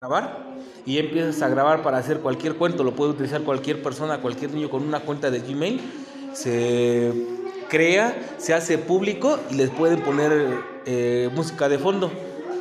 [0.00, 0.54] grabar
[0.86, 4.70] y empiezas a grabar para hacer cualquier cuento, lo puede utilizar cualquier persona, cualquier niño
[4.70, 5.80] con una cuenta de Gmail,
[6.34, 7.12] se
[7.68, 10.56] crea, se hace público y les pueden poner
[10.86, 12.12] eh, música de fondo.